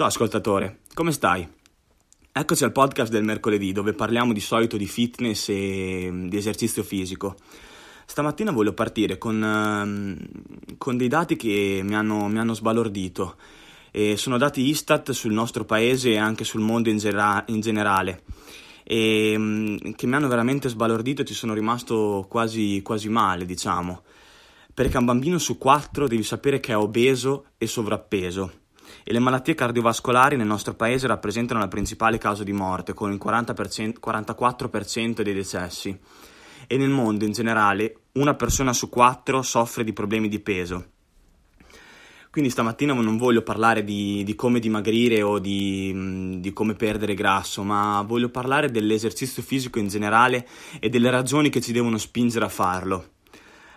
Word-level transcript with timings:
Ciao 0.00 0.08
ascoltatore, 0.08 0.78
come 0.94 1.12
stai? 1.12 1.46
Eccoci 2.32 2.64
al 2.64 2.72
podcast 2.72 3.12
del 3.12 3.22
mercoledì 3.22 3.72
dove 3.72 3.92
parliamo 3.92 4.32
di 4.32 4.40
solito 4.40 4.78
di 4.78 4.86
fitness 4.86 5.50
e 5.50 6.08
mm, 6.10 6.28
di 6.28 6.38
esercizio 6.38 6.82
fisico. 6.82 7.36
Stamattina 8.06 8.50
voglio 8.50 8.72
partire 8.72 9.18
con, 9.18 9.42
uh, 9.42 10.76
con 10.78 10.96
dei 10.96 11.08
dati 11.08 11.36
che 11.36 11.82
mi 11.84 11.94
hanno, 11.94 12.28
mi 12.28 12.38
hanno 12.38 12.54
sbalordito. 12.54 13.36
E 13.90 14.16
sono 14.16 14.38
dati 14.38 14.66
Istat 14.70 15.10
sul 15.10 15.34
nostro 15.34 15.66
paese 15.66 16.12
e 16.12 16.16
anche 16.16 16.44
sul 16.44 16.62
mondo 16.62 16.88
in, 16.88 16.96
gera- 16.96 17.44
in 17.48 17.60
generale 17.60 18.22
e 18.84 19.34
um, 19.36 19.92
che 19.92 20.06
mi 20.06 20.14
hanno 20.14 20.28
veramente 20.28 20.70
sbalordito 20.70 21.20
e 21.20 21.26
ci 21.26 21.34
sono 21.34 21.52
rimasto 21.52 22.24
quasi, 22.26 22.80
quasi 22.82 23.10
male, 23.10 23.44
diciamo. 23.44 24.02
Perché 24.72 24.96
un 24.96 25.04
bambino 25.04 25.36
su 25.36 25.58
quattro 25.58 26.08
devi 26.08 26.22
sapere 26.22 26.58
che 26.58 26.72
è 26.72 26.76
obeso 26.78 27.48
e 27.58 27.66
sovrappeso 27.66 28.59
e 29.04 29.12
le 29.12 29.18
malattie 29.18 29.54
cardiovascolari 29.54 30.36
nel 30.36 30.46
nostro 30.46 30.74
paese 30.74 31.06
rappresentano 31.06 31.60
la 31.60 31.68
principale 31.68 32.18
causa 32.18 32.44
di 32.44 32.52
morte, 32.52 32.94
con 32.94 33.12
il 33.12 33.20
40%, 33.22 33.94
44% 34.04 35.22
dei 35.22 35.34
decessi. 35.34 35.98
E 36.66 36.76
nel 36.76 36.90
mondo 36.90 37.24
in 37.24 37.32
generale 37.32 38.02
una 38.12 38.34
persona 38.34 38.72
su 38.72 38.88
quattro 38.88 39.42
soffre 39.42 39.84
di 39.84 39.92
problemi 39.92 40.28
di 40.28 40.40
peso. 40.40 40.84
Quindi 42.30 42.50
stamattina 42.50 42.92
non 42.92 43.16
voglio 43.16 43.42
parlare 43.42 43.82
di, 43.82 44.22
di 44.22 44.36
come 44.36 44.60
dimagrire 44.60 45.20
o 45.20 45.40
di, 45.40 46.38
di, 46.38 46.52
come 46.52 46.74
perdere 46.74 47.14
grasso, 47.14 47.64
ma 47.64 48.04
voglio 48.06 48.28
parlare 48.28 48.70
dell'esercizio 48.70 49.42
fisico 49.42 49.80
in 49.80 49.88
generale 49.88 50.46
e 50.78 50.88
delle 50.88 51.10
ragioni 51.10 51.48
che 51.48 51.60
ci 51.60 51.72
devono 51.72 51.98
spingere 51.98 52.44
a 52.44 52.48
farlo. 52.48 53.14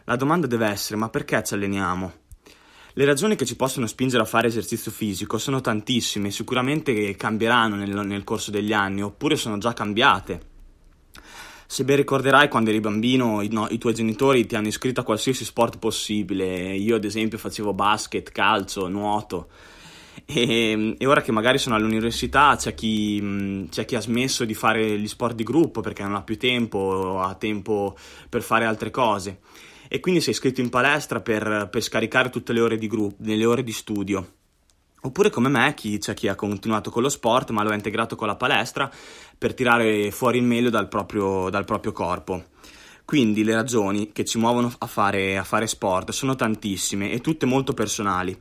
La 0.04 0.16
domanda 0.16 0.46
deve 0.46 0.68
essere: 0.68 1.00
ma 1.00 1.10
perché 1.10 1.44
ci 1.44 1.56
alleniamo? 1.56 2.14
Le 2.96 3.06
ragioni 3.06 3.36
che 3.36 3.48
ci 3.48 3.56
possono 3.56 3.88
spingere 3.88 4.22
a 4.22 4.26
fare 4.28 4.50
esercizio 4.50 4.92
fisico 4.92 5.40
sono 5.40 5.62
tantissime, 5.62 6.30
sicuramente 6.30 7.16
cambieranno 7.16 7.76
nel, 7.76 8.06
nel 8.06 8.24
corso 8.24 8.52
degli 8.52 8.72
anni, 8.72 9.02
oppure 9.02 9.36
sono 9.36 9.58
già 9.58 9.74
cambiate. 9.74 10.52
Se 11.66 11.86
ben 11.86 11.96
ricorderai, 11.96 12.50
quando 12.50 12.70
eri 12.70 12.80
bambino, 12.80 13.42
i, 13.42 13.48
no, 13.48 13.66
i, 13.72 13.80
tuoi 13.80 13.96
genitori 13.96 14.46
ti 14.46 14.56
hanno 14.56 14.68
iscritto 14.68 15.00
a 15.00 15.04
qualsiasi 15.04 15.44
sport 15.44 15.80
possibile. 15.80 16.76
Io, 16.76 16.96
ad 16.98 17.04
esempio, 17.04 17.40
facevo 17.40 17.74
basket, 17.74 18.32
calcio, 18.32 18.88
nuoto. 18.88 19.48
E, 20.26 20.96
e 20.96 21.06
ora 21.08 21.24
che 21.24 21.32
magari 21.32 21.58
sono 21.58 21.74
all'università, 21.74 22.56
c'è 22.56 22.76
chi, 22.76 23.68
c'è 23.72 23.86
chi, 23.86 23.96
ha 23.96 24.02
smesso 24.02 24.46
di 24.46 24.54
fare 24.54 25.00
gli 25.00 25.08
sport 25.08 25.34
di 25.34 25.44
gruppo 25.44 25.82
perché 25.82 26.04
non 26.04 26.14
ha 26.14 26.22
più 26.22 26.38
tempo, 26.38 26.78
o 26.78 27.22
ha 27.22 27.34
tempo 27.34 27.98
per 28.30 28.44
fare 28.44 28.66
altre 28.66 28.92
cose 28.92 29.40
e 29.94 30.00
quindi 30.00 30.22
sei 30.22 30.34
iscritto 30.34 30.60
in 30.60 30.72
palestra 30.72 31.22
per, 31.22 31.68
per 31.70 31.84
scaricare 31.84 32.32
tutte 32.32 32.52
le 32.52 32.62
ore 32.62 32.80
di 32.80 32.88
gruppo, 32.88 33.18
le 33.20 33.46
ore 33.46 33.62
di 33.62 33.72
studio. 33.72 34.28
Oppure 35.02 35.30
come 35.30 35.50
me, 35.50 35.76
chi, 35.76 36.00
c'è 36.00 36.16
chi 36.16 36.28
ha 36.28 36.34
continuato 36.34 36.90
con 36.90 37.04
lo 37.04 37.10
sport 37.10 37.52
ma 37.52 37.62
lo 37.62 37.70
ha 37.70 37.76
integrato 37.76 38.16
con 38.16 38.26
la 38.26 38.36
palestra 38.36 38.92
per 39.38 39.54
tirare 39.54 40.10
fuori 40.10 40.40
il 40.40 40.46
meglio 40.46 40.72
dal 40.72 40.88
proprio, 40.88 41.48
dal 41.52 41.66
proprio 41.66 41.92
corpo. 41.92 42.46
Quindi 43.06 43.44
le 43.44 43.54
ragioni 43.54 44.12
che 44.12 44.26
ci 44.26 44.40
muovono 44.40 44.74
a 44.76 44.88
fare, 44.88 45.38
a 45.38 45.44
fare 45.44 45.68
sport 45.68 46.10
sono 46.10 46.34
tantissime 46.34 47.12
e 47.12 47.22
tutte 47.22 47.46
molto 47.46 47.76
personali. 47.76 48.36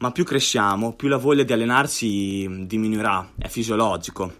Ma 0.00 0.12
più 0.12 0.24
cresciamo, 0.24 0.92
più 0.92 1.08
la 1.08 1.16
voglia 1.16 1.44
di 1.44 1.52
allenarsi 1.54 2.46
diminuirà, 2.66 3.32
è 3.38 3.48
fisiologico. 3.48 4.34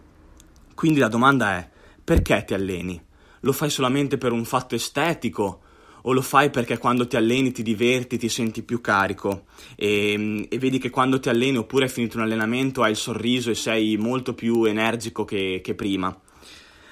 Quindi 0.74 1.00
la 1.00 1.08
domanda 1.08 1.56
è, 1.56 1.70
perché 2.04 2.44
ti 2.44 2.52
alleni? 2.52 3.02
Lo 3.40 3.52
fai 3.54 3.70
solamente 3.70 4.18
per 4.18 4.32
un 4.32 4.44
fatto 4.44 4.74
estetico 4.74 5.62
o 6.08 6.12
lo 6.12 6.22
fai 6.22 6.48
perché 6.48 6.78
quando 6.78 7.06
ti 7.06 7.16
alleni 7.16 7.52
ti 7.52 7.62
diverti, 7.62 8.16
ti 8.16 8.30
senti 8.30 8.62
più 8.62 8.80
carico 8.80 9.44
e, 9.76 10.46
e, 10.48 10.58
vedi 10.58 10.78
che 10.78 10.88
quando 10.88 11.20
ti 11.20 11.28
alleni 11.28 11.58
oppure 11.58 11.84
hai 11.84 11.90
finito 11.90 12.16
un 12.16 12.22
allenamento 12.22 12.82
hai 12.82 12.92
il 12.92 12.96
sorriso 12.96 13.50
e 13.50 13.54
sei 13.54 13.96
molto 13.98 14.32
più 14.32 14.64
energico 14.64 15.26
che, 15.26 15.60
che 15.62 15.74
prima. 15.74 16.18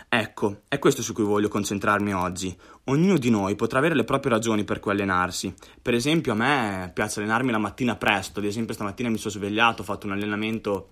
Ecco, 0.09 0.61
è 0.69 0.79
questo 0.79 1.03
su 1.03 1.15
cui 1.15 1.25
voglio 1.25 1.49
concentrarmi 1.49 2.15
oggi. 2.15 2.55
Ognuno 2.85 3.17
di 3.17 3.31
noi 3.31 3.57
potrà 3.57 3.79
avere 3.79 3.95
le 3.95 4.05
proprie 4.05 4.33
ragioni 4.33 4.65
per 4.65 4.81
cui 4.81 4.93
allenarsi. 4.93 5.53
Per 5.81 5.95
esempio, 5.95 6.33
a 6.33 6.37
me 6.37 6.91
piace 6.95 7.19
allenarmi 7.19 7.51
la 7.51 7.59
mattina 7.59 7.97
presto, 7.97 8.39
ad 8.39 8.45
esempio 8.45 8.75
stamattina 8.75 9.09
mi 9.09 9.19
sono 9.19 9.33
svegliato, 9.33 9.81
ho 9.81 9.85
fatto 9.85 10.07
un 10.07 10.13
allenamento 10.13 10.91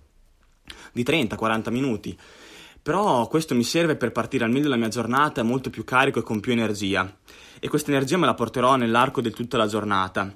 di 0.91 1.03
30-40 1.03 1.71
minuti. 1.71 2.17
Però 2.81 3.27
questo 3.27 3.53
mi 3.53 3.63
serve 3.63 3.95
per 3.95 4.11
partire 4.11 4.43
al 4.43 4.49
meglio 4.49 4.63
della 4.63 4.77
mia 4.77 4.89
giornata 4.89 5.43
molto 5.43 5.69
più 5.69 5.83
carico 5.83 6.19
e 6.19 6.23
con 6.23 6.39
più 6.39 6.51
energia 6.51 7.15
e 7.65 7.67
questa 7.67 7.89
energia 7.89 8.15
me 8.19 8.27
la 8.27 8.35
porterò 8.35 8.75
nell'arco 8.75 9.21
di 9.21 9.31
tutta 9.31 9.57
la 9.57 9.65
giornata. 9.65 10.31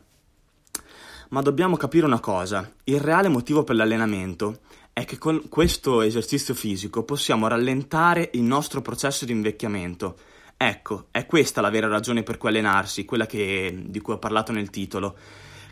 Ma 1.29 1.41
dobbiamo 1.44 1.78
capire 1.78 2.07
una 2.07 2.19
cosa, 2.19 2.73
il 2.85 3.00
reale 3.00 3.28
motivo 3.28 3.63
per 3.63 3.75
l'allenamento 3.75 4.62
è 4.91 5.06
che 5.06 5.19
con 5.19 5.47
questo 5.47 6.01
esercizio 6.01 6.56
fisico 6.56 7.03
possiamo 7.03 7.47
rallentare 7.47 8.31
il 8.34 8.41
nostro 8.41 8.81
processo 8.81 9.25
di 9.25 9.31
invecchiamento. 9.31 10.18
Ecco, 10.57 11.09
è 11.12 11.28
questa 11.28 11.62
la 11.62 11.69
vera 11.69 11.88
ragione 11.88 12.23
per 12.23 12.39
cui 12.39 12.50
allenarsi, 12.50 13.06
quella 13.06 13.28
che, 13.28 13.79
di 13.79 14.00
cui 14.00 14.13
ho 14.13 14.18
parlato 14.18 14.51
nel 14.51 14.72
titolo. 14.72 15.16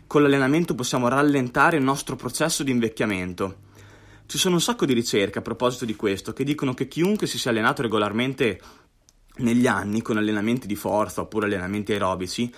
Con 0.06 0.22
l'allenamento 0.22 0.76
possiamo 0.76 1.08
rallentare 1.08 1.76
il 1.76 1.82
nostro 1.82 2.14
processo 2.14 2.62
di 2.62 2.70
invecchiamento. 2.70 3.66
Ci 4.26 4.38
sono 4.38 4.54
un 4.54 4.60
sacco 4.60 4.86
di 4.86 4.92
ricerche 4.92 5.40
a 5.40 5.42
proposito 5.42 5.84
di 5.84 5.96
questo 5.96 6.32
che 6.32 6.44
dicono 6.44 6.72
che 6.72 6.86
chiunque 6.86 7.26
si 7.26 7.36
sia 7.36 7.50
allenato 7.50 7.82
regolarmente 7.82 8.60
negli 9.38 9.66
anni 9.66 10.02
con 10.02 10.16
allenamenti 10.16 10.66
di 10.66 10.76
forza 10.76 11.22
oppure 11.22 11.46
allenamenti 11.46 11.92
aerobici, 11.92 12.52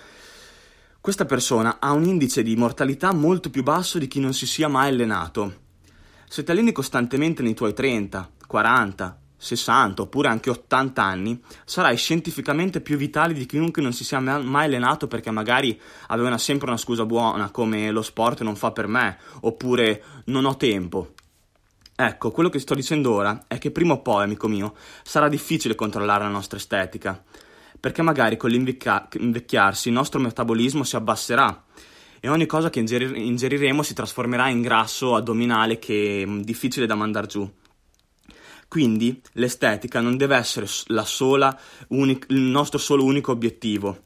questa 1.01 1.25
persona 1.25 1.77
ha 1.79 1.91
un 1.93 2.05
indice 2.05 2.43
di 2.43 2.55
mortalità 2.55 3.11
molto 3.11 3.49
più 3.49 3.63
basso 3.63 3.97
di 3.97 4.07
chi 4.07 4.19
non 4.19 4.33
si 4.33 4.45
sia 4.45 4.67
mai 4.67 4.89
allenato. 4.89 5.59
Se 6.27 6.43
ti 6.43 6.51
alleni 6.51 6.71
costantemente 6.71 7.41
nei 7.41 7.55
tuoi 7.55 7.73
30, 7.73 8.29
40, 8.45 9.19
60 9.35 10.03
oppure 10.03 10.27
anche 10.27 10.51
80 10.51 11.03
anni, 11.03 11.41
sarai 11.65 11.97
scientificamente 11.97 12.81
più 12.81 12.97
vitale 12.97 13.33
di 13.33 13.47
chiunque 13.47 13.81
non 13.81 13.93
si 13.93 14.03
sia 14.03 14.19
mai 14.19 14.65
allenato 14.65 15.07
perché 15.07 15.31
magari 15.31 15.79
aveva 16.07 16.37
sempre 16.37 16.67
una 16.67 16.77
scusa 16.77 17.05
buona 17.07 17.49
come 17.49 17.89
lo 17.89 18.03
sport 18.03 18.41
non 18.41 18.55
fa 18.55 18.71
per 18.71 18.85
me 18.85 19.17
oppure 19.41 20.03
non 20.25 20.45
ho 20.45 20.55
tempo. 20.55 21.13
Ecco, 22.03 22.31
quello 22.31 22.49
che 22.49 22.57
sto 22.57 22.73
dicendo 22.73 23.13
ora 23.13 23.43
è 23.45 23.59
che 23.59 23.69
prima 23.69 23.93
o 23.93 24.01
poi, 24.01 24.23
amico 24.23 24.47
mio, 24.47 24.73
sarà 25.03 25.29
difficile 25.29 25.75
controllare 25.75 26.23
la 26.23 26.31
nostra 26.31 26.57
estetica, 26.57 27.23
perché 27.79 28.01
magari 28.01 28.37
con 28.37 28.49
l'invecchiarsi 28.49 29.89
il 29.89 29.93
nostro 29.93 30.19
metabolismo 30.19 30.83
si 30.83 30.95
abbasserà 30.95 31.63
e 32.19 32.27
ogni 32.27 32.47
cosa 32.47 32.71
che 32.71 32.79
ingerir- 32.79 33.15
ingeriremo 33.15 33.83
si 33.83 33.93
trasformerà 33.93 34.49
in 34.49 34.63
grasso 34.63 35.13
addominale 35.13 35.77
che 35.77 36.23
è 36.23 36.25
mm, 36.25 36.41
difficile 36.41 36.87
da 36.87 36.95
mandare 36.95 37.27
giù. 37.27 37.47
Quindi 38.67 39.21
l'estetica 39.33 39.99
non 40.01 40.17
deve 40.17 40.37
essere 40.37 40.65
sola, 40.65 41.55
unic- 41.89 42.31
il 42.31 42.39
nostro 42.39 42.79
solo 42.79 43.03
unico 43.03 43.31
obiettivo, 43.31 43.99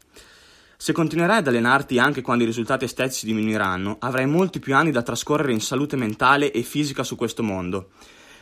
se 0.77 0.91
continuerai 0.91 1.37
ad 1.37 1.47
allenarti 1.47 1.99
anche 1.99 2.21
quando 2.21 2.43
i 2.43 2.47
risultati 2.47 2.85
estetici 2.85 3.25
diminuiranno, 3.25 3.97
avrai 3.99 4.25
molti 4.25 4.59
più 4.59 4.75
anni 4.75 4.91
da 4.91 5.01
trascorrere 5.01 5.53
in 5.53 5.61
salute 5.61 5.95
mentale 5.95 6.51
e 6.51 6.61
fisica 6.63 7.03
su 7.03 7.15
questo 7.15 7.43
mondo. 7.43 7.91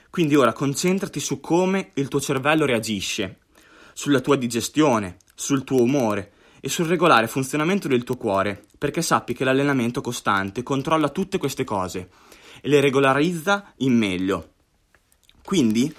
Quindi 0.09 0.35
ora 0.35 0.53
concentrati 0.53 1.19
su 1.19 1.39
come 1.39 1.91
il 1.95 2.07
tuo 2.07 2.19
cervello 2.19 2.65
reagisce, 2.65 3.39
sulla 3.93 4.19
tua 4.19 4.35
digestione, 4.35 5.17
sul 5.35 5.63
tuo 5.63 5.81
umore 5.81 6.31
e 6.59 6.69
sul 6.69 6.87
regolare 6.87 7.27
funzionamento 7.27 7.87
del 7.87 8.03
tuo 8.03 8.15
cuore, 8.15 8.65
perché 8.77 9.01
sappi 9.01 9.33
che 9.33 9.43
l'allenamento 9.43 10.01
costante 10.01 10.63
controlla 10.63 11.09
tutte 11.09 11.37
queste 11.37 11.63
cose 11.63 12.09
e 12.61 12.69
le 12.69 12.79
regolarizza 12.79 13.73
in 13.77 13.97
meglio. 13.97 14.49
Quindi 15.43 15.93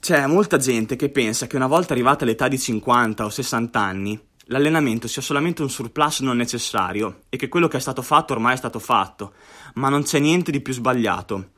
c'è 0.00 0.26
molta 0.26 0.56
gente 0.56 0.96
che 0.96 1.10
pensa 1.10 1.46
che 1.46 1.56
una 1.56 1.66
volta 1.66 1.92
arrivata 1.92 2.24
all'età 2.24 2.48
di 2.48 2.58
50 2.58 3.24
o 3.24 3.28
60 3.28 3.80
anni 3.80 4.20
l'allenamento 4.46 5.08
sia 5.08 5.22
solamente 5.22 5.62
un 5.62 5.70
surplus 5.70 6.20
non 6.20 6.36
necessario 6.36 7.22
e 7.28 7.36
che 7.36 7.48
quello 7.48 7.68
che 7.68 7.78
è 7.78 7.80
stato 7.80 8.02
fatto 8.02 8.32
ormai 8.32 8.54
è 8.54 8.56
stato 8.56 8.78
fatto, 8.78 9.32
ma 9.74 9.88
non 9.88 10.02
c'è 10.02 10.18
niente 10.18 10.50
di 10.50 10.60
più 10.60 10.72
sbagliato. 10.72 11.52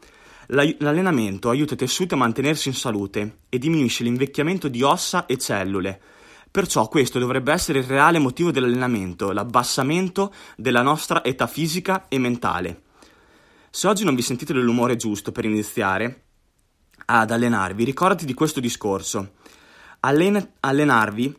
L'allenamento 0.49 1.51
aiuta 1.51 1.75
i 1.75 1.77
tessuti 1.77 2.15
a 2.15 2.17
mantenersi 2.17 2.69
in 2.69 2.75
salute 2.75 3.41
e 3.51 3.59
diminuisce 3.59 4.03
l'invecchiamento 4.05 4.69
di 4.69 4.83
ossa 4.83 5.27
e 5.27 5.37
cellule. 5.37 6.01
Perciò 6.51 6.89
questo 6.89 7.19
dovrebbe 7.19 7.53
essere 7.53 7.81
il 7.81 7.85
reale 7.85 8.19
motivo 8.19 8.51
dell'allenamento, 8.51 9.33
l'abbassamento 9.33 10.33
della 10.57 10.81
nostra 10.81 11.23
età 11.23 11.47
fisica 11.47 12.07
e 12.09 12.19
mentale. 12.19 12.83
Se 13.69 13.87
oggi 13.87 14.05
non 14.05 14.15
vi 14.15 14.23
sentite 14.23 14.55
dell'umore 14.55 14.97
giusto 14.97 15.31
per 15.31 15.45
iniziare 15.45 16.23
ad 17.05 17.31
allenarvi, 17.31 17.85
ricordati 17.85 18.25
di 18.25 18.33
questo 18.33 18.61
discorso. 18.61 19.35
Allen- 20.01 20.53
allenarvi 20.61 21.37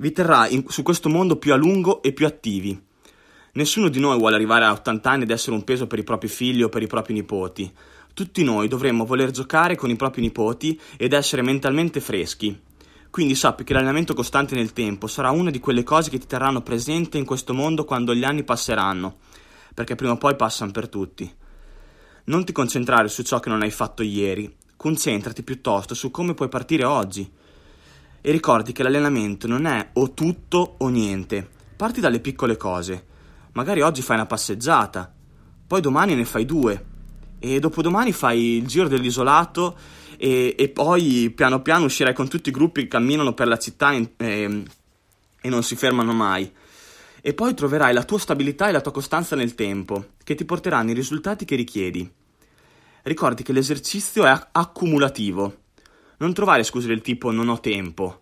vi 0.00 0.12
terrà 0.12 0.48
in, 0.48 0.64
su 0.68 0.82
questo 0.82 1.08
mondo 1.08 1.36
più 1.36 1.52
a 1.52 1.56
lungo 1.56 2.02
e 2.02 2.12
più 2.12 2.26
attivi. 2.26 2.88
Nessuno 3.52 3.88
di 3.88 4.00
noi 4.00 4.18
vuole 4.18 4.34
arrivare 4.34 4.64
a 4.64 4.72
80 4.72 5.10
anni 5.10 5.22
ed 5.24 5.30
essere 5.30 5.54
un 5.54 5.64
peso 5.64 5.86
per 5.86 5.98
i 5.98 6.04
propri 6.04 6.28
figli 6.28 6.62
o 6.62 6.68
per 6.68 6.82
i 6.82 6.86
propri 6.86 7.12
nipoti. 7.12 7.70
Tutti 8.14 8.42
noi 8.42 8.68
dovremmo 8.68 9.04
voler 9.04 9.30
giocare 9.30 9.76
con 9.76 9.90
i 9.90 9.96
propri 9.96 10.22
nipoti 10.22 10.80
ed 10.96 11.12
essere 11.12 11.42
mentalmente 11.42 12.00
freschi. 12.00 12.58
Quindi 13.10 13.34
sappi 13.34 13.64
che 13.64 13.72
l'allenamento 13.72 14.14
costante 14.14 14.54
nel 14.54 14.72
tempo 14.72 15.06
sarà 15.06 15.30
una 15.30 15.50
di 15.50 15.58
quelle 15.58 15.82
cose 15.82 16.10
che 16.10 16.18
ti 16.18 16.26
terranno 16.26 16.62
presente 16.62 17.18
in 17.18 17.24
questo 17.24 17.52
mondo 17.52 17.84
quando 17.84 18.14
gli 18.14 18.24
anni 18.24 18.44
passeranno, 18.44 19.18
perché 19.74 19.96
prima 19.96 20.12
o 20.12 20.18
poi 20.18 20.36
passano 20.36 20.70
per 20.70 20.88
tutti. 20.88 21.30
Non 22.24 22.44
ti 22.44 22.52
concentrare 22.52 23.08
su 23.08 23.22
ciò 23.22 23.40
che 23.40 23.48
non 23.48 23.62
hai 23.62 23.70
fatto 23.70 24.02
ieri, 24.02 24.54
concentrati 24.76 25.42
piuttosto 25.42 25.94
su 25.94 26.10
come 26.10 26.34
puoi 26.34 26.48
partire 26.48 26.84
oggi. 26.84 27.28
E 28.22 28.30
ricordi 28.30 28.72
che 28.72 28.82
l'allenamento 28.82 29.46
non 29.46 29.66
è 29.66 29.90
o 29.94 30.12
tutto 30.12 30.74
o 30.78 30.88
niente. 30.88 31.48
Parti 31.76 32.00
dalle 32.00 32.20
piccole 32.20 32.56
cose. 32.56 33.06
Magari 33.52 33.80
oggi 33.80 34.02
fai 34.02 34.16
una 34.16 34.26
passeggiata, 34.26 35.12
poi 35.66 35.80
domani 35.80 36.14
ne 36.14 36.24
fai 36.24 36.44
due, 36.44 36.84
e 37.38 37.58
dopodomani 37.58 38.12
fai 38.12 38.58
il 38.58 38.66
giro 38.66 38.86
dell'isolato 38.86 39.76
e, 40.18 40.54
e, 40.56 40.68
poi 40.68 41.32
piano 41.34 41.62
piano 41.62 41.86
uscirai 41.86 42.12
con 42.12 42.28
tutti 42.28 42.50
i 42.50 42.52
gruppi 42.52 42.82
che 42.82 42.88
camminano 42.88 43.32
per 43.32 43.48
la 43.48 43.58
città 43.58 43.92
e, 43.92 44.12
e, 44.18 44.62
e 45.40 45.48
non 45.48 45.62
si 45.62 45.74
fermano 45.74 46.12
mai. 46.12 46.52
E 47.22 47.34
poi 47.34 47.54
troverai 47.54 47.94
la 47.94 48.04
tua 48.04 48.18
stabilità 48.18 48.68
e 48.68 48.72
la 48.72 48.82
tua 48.82 48.92
costanza 48.92 49.34
nel 49.34 49.54
tempo, 49.54 50.10
che 50.22 50.34
ti 50.34 50.44
porteranno 50.44 50.90
i 50.90 50.94
risultati 50.94 51.46
che 51.46 51.56
richiedi. 51.56 52.08
Ricordi 53.02 53.42
che 53.42 53.52
l'esercizio 53.52 54.24
è 54.24 54.48
accumulativo. 54.52 55.56
Non 56.20 56.34
trovare 56.34 56.64
scuse 56.64 56.86
del 56.86 57.00
tipo 57.00 57.30
non 57.30 57.48
ho 57.48 57.60
tempo. 57.60 58.20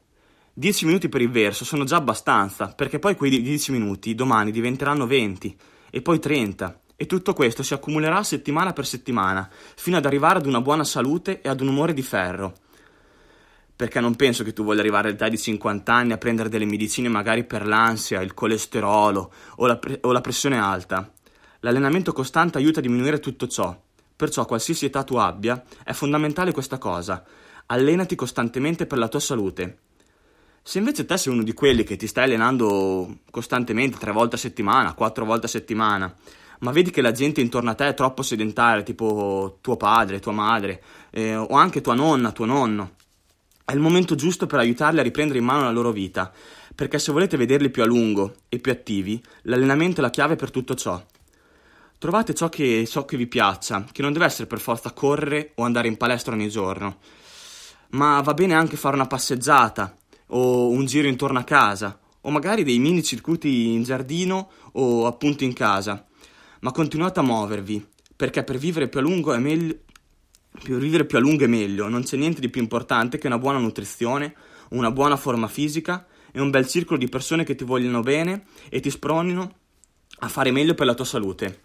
10 0.54 0.86
minuti 0.86 1.08
per 1.08 1.20
il 1.20 1.30
verso 1.30 1.64
sono 1.64 1.82
già 1.82 1.96
abbastanza, 1.96 2.68
perché 2.68 3.00
poi 3.00 3.16
quei 3.16 3.42
10 3.42 3.72
minuti 3.72 4.14
domani 4.14 4.52
diventeranno 4.52 5.04
20 5.04 5.56
e 5.90 6.00
poi 6.00 6.20
30 6.20 6.80
e 6.94 7.06
tutto 7.06 7.32
questo 7.32 7.64
si 7.64 7.74
accumulerà 7.74 8.22
settimana 8.22 8.72
per 8.72 8.86
settimana, 8.86 9.50
fino 9.74 9.96
ad 9.96 10.06
arrivare 10.06 10.38
ad 10.38 10.46
una 10.46 10.60
buona 10.60 10.84
salute 10.84 11.40
e 11.40 11.48
ad 11.48 11.60
un 11.60 11.68
umore 11.68 11.92
di 11.92 12.02
ferro. 12.02 12.54
Perché 13.74 13.98
non 13.98 14.14
penso 14.14 14.44
che 14.44 14.52
tu 14.52 14.62
voglia 14.62 14.80
arrivare 14.80 15.08
all'età 15.08 15.28
di 15.28 15.36
50 15.36 15.92
anni 15.92 16.12
a 16.12 16.18
prendere 16.18 16.48
delle 16.48 16.66
medicine 16.66 17.08
magari 17.08 17.42
per 17.42 17.66
l'ansia, 17.66 18.22
il 18.22 18.32
colesterolo 18.32 19.32
o 19.56 19.66
la, 19.66 19.76
pre- 19.76 19.98
o 20.02 20.12
la 20.12 20.20
pressione 20.20 20.56
alta. 20.56 21.12
L'allenamento 21.60 22.12
costante 22.12 22.58
aiuta 22.58 22.78
a 22.78 22.82
diminuire 22.82 23.18
tutto 23.18 23.48
ciò. 23.48 23.76
Perciò, 24.14 24.44
qualsiasi 24.44 24.84
età 24.84 25.02
tu 25.02 25.16
abbia, 25.16 25.60
è 25.82 25.92
fondamentale 25.92 26.52
questa 26.52 26.78
cosa. 26.78 27.24
Allenati 27.70 28.14
costantemente 28.14 28.86
per 28.86 28.96
la 28.96 29.08
tua 29.08 29.20
salute. 29.20 29.80
Se 30.62 30.78
invece 30.78 31.04
te 31.04 31.18
sei 31.18 31.34
uno 31.34 31.42
di 31.42 31.52
quelli 31.52 31.84
che 31.84 31.96
ti 31.96 32.06
stai 32.06 32.24
allenando 32.24 33.18
costantemente, 33.30 33.98
tre 33.98 34.10
volte 34.10 34.36
a 34.36 34.38
settimana, 34.38 34.94
quattro 34.94 35.26
volte 35.26 35.44
a 35.46 35.50
settimana, 35.50 36.14
ma 36.60 36.70
vedi 36.70 36.90
che 36.90 37.02
la 37.02 37.12
gente 37.12 37.42
intorno 37.42 37.68
a 37.68 37.74
te 37.74 37.88
è 37.88 37.92
troppo 37.92 38.22
sedentaria, 38.22 38.82
tipo 38.82 39.58
tuo 39.60 39.76
padre, 39.76 40.18
tua 40.18 40.32
madre, 40.32 40.82
eh, 41.10 41.36
o 41.36 41.54
anche 41.56 41.82
tua 41.82 41.92
nonna, 41.92 42.32
tuo 42.32 42.46
nonno. 42.46 42.92
È 43.62 43.72
il 43.74 43.80
momento 43.80 44.14
giusto 44.14 44.46
per 44.46 44.60
aiutarli 44.60 45.00
a 45.00 45.02
riprendere 45.02 45.38
in 45.38 45.44
mano 45.44 45.64
la 45.64 45.70
loro 45.70 45.92
vita, 45.92 46.32
perché 46.74 46.98
se 46.98 47.12
volete 47.12 47.36
vederli 47.36 47.68
più 47.68 47.82
a 47.82 47.86
lungo 47.86 48.36
e 48.48 48.60
più 48.60 48.72
attivi, 48.72 49.22
l'allenamento 49.42 50.00
è 50.00 50.02
la 50.02 50.08
chiave 50.08 50.36
per 50.36 50.50
tutto 50.50 50.74
ciò. 50.74 51.04
Trovate 51.98 52.32
ciò 52.32 52.48
che, 52.48 52.86
ciò 52.88 53.04
che 53.04 53.18
vi 53.18 53.26
piaccia, 53.26 53.84
che 53.92 54.00
non 54.00 54.14
deve 54.14 54.24
essere 54.24 54.46
per 54.46 54.58
forza 54.58 54.92
correre 54.92 55.52
o 55.56 55.64
andare 55.64 55.88
in 55.88 55.98
palestra 55.98 56.32
ogni 56.32 56.48
giorno, 56.48 56.96
ma 57.90 58.20
va 58.20 58.34
bene 58.34 58.54
anche 58.54 58.76
fare 58.76 58.94
una 58.94 59.06
passeggiata 59.06 59.96
o 60.28 60.68
un 60.68 60.84
giro 60.86 61.08
intorno 61.08 61.38
a 61.38 61.44
casa, 61.44 61.98
o 62.22 62.30
magari 62.30 62.64
dei 62.64 62.78
mini 62.78 63.02
circuiti 63.02 63.72
in 63.72 63.82
giardino 63.82 64.50
o 64.72 65.06
appunto 65.06 65.44
in 65.44 65.52
casa 65.52 66.04
ma 66.60 66.72
continuate 66.72 67.20
a 67.20 67.22
muovervi, 67.22 67.86
perché 68.16 68.42
per 68.42 68.58
vivere 68.58 68.88
più 68.88 68.98
a 68.98 69.02
lungo 69.02 69.32
è 69.32 69.38
meglio 69.38 69.76
per 70.50 70.78
vivere 70.78 71.04
più 71.04 71.18
a 71.18 71.20
lungo 71.20 71.44
è 71.44 71.46
meglio, 71.46 71.88
non 71.88 72.02
c'è 72.02 72.16
niente 72.16 72.40
di 72.40 72.48
più 72.48 72.60
importante 72.60 73.18
che 73.18 73.28
una 73.28 73.38
buona 73.38 73.58
nutrizione, 73.58 74.34
una 74.70 74.90
buona 74.90 75.16
forma 75.16 75.46
fisica 75.46 76.06
e 76.32 76.40
un 76.40 76.50
bel 76.50 76.66
circolo 76.66 76.98
di 76.98 77.08
persone 77.08 77.44
che 77.44 77.54
ti 77.54 77.64
vogliono 77.64 78.00
bene 78.00 78.44
e 78.68 78.80
ti 78.80 78.90
spronino 78.90 79.54
a 80.20 80.28
fare 80.28 80.50
meglio 80.50 80.74
per 80.74 80.86
la 80.86 80.94
tua 80.94 81.04
salute. 81.04 81.60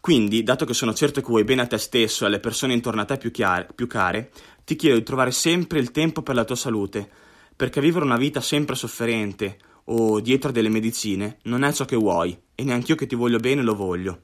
Quindi, 0.00 0.42
dato 0.42 0.64
che 0.64 0.72
sono 0.72 0.94
certo 0.94 1.20
che 1.20 1.26
vuoi 1.26 1.44
bene 1.44 1.62
a 1.62 1.66
te 1.66 1.76
stesso 1.76 2.24
e 2.24 2.28
alle 2.28 2.40
persone 2.40 2.72
intorno 2.72 3.02
a 3.02 3.04
te 3.04 3.18
più, 3.18 3.30
chiare, 3.30 3.68
più 3.74 3.86
care, 3.86 4.30
ti 4.64 4.74
chiedo 4.74 4.96
di 4.96 5.02
trovare 5.02 5.30
sempre 5.30 5.78
il 5.78 5.90
tempo 5.90 6.22
per 6.22 6.34
la 6.34 6.44
tua 6.44 6.56
salute, 6.56 7.08
perché 7.54 7.82
vivere 7.82 8.06
una 8.06 8.16
vita 8.16 8.40
sempre 8.40 8.74
sofferente 8.76 9.58
o 9.84 10.20
dietro 10.20 10.52
delle 10.52 10.70
medicine 10.70 11.38
non 11.42 11.64
è 11.64 11.72
ciò 11.72 11.84
che 11.84 11.96
vuoi 11.96 12.38
e 12.54 12.64
neanche 12.64 12.92
io 12.92 12.96
che 12.96 13.06
ti 13.06 13.14
voglio 13.14 13.38
bene 13.38 13.62
lo 13.62 13.74
voglio. 13.74 14.22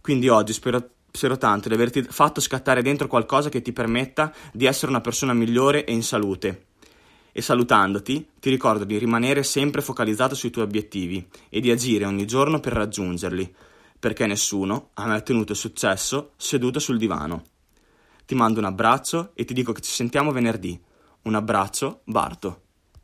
Quindi 0.00 0.28
oggi 0.28 0.52
spero, 0.52 0.90
spero 1.10 1.36
tanto 1.38 1.68
di 1.68 1.74
averti 1.74 2.02
fatto 2.02 2.40
scattare 2.40 2.82
dentro 2.82 3.08
qualcosa 3.08 3.48
che 3.48 3.62
ti 3.62 3.72
permetta 3.72 4.32
di 4.52 4.66
essere 4.66 4.92
una 4.92 5.00
persona 5.00 5.32
migliore 5.32 5.84
e 5.84 5.92
in 5.92 6.02
salute. 6.02 6.66
E 7.32 7.40
salutandoti, 7.40 8.28
ti 8.38 8.50
ricordo 8.50 8.84
di 8.84 8.98
rimanere 8.98 9.42
sempre 9.42 9.80
focalizzato 9.80 10.34
sui 10.34 10.50
tuoi 10.50 10.66
obiettivi 10.66 11.26
e 11.48 11.60
di 11.60 11.70
agire 11.70 12.04
ogni 12.04 12.26
giorno 12.26 12.60
per 12.60 12.74
raggiungerli, 12.74 13.54
perché 14.02 14.26
nessuno 14.26 14.90
ha 14.94 15.06
mai 15.06 15.18
ottenuto 15.18 15.54
successo 15.54 16.32
seduto 16.36 16.80
sul 16.80 16.98
divano. 16.98 17.44
Ti 18.26 18.34
mando 18.34 18.58
un 18.58 18.64
abbraccio 18.64 19.30
e 19.34 19.44
ti 19.44 19.54
dico 19.54 19.70
che 19.70 19.80
ci 19.80 19.92
sentiamo 19.92 20.32
venerdì. 20.32 20.76
Un 21.22 21.36
abbraccio, 21.36 22.00
Barto. 22.02 22.61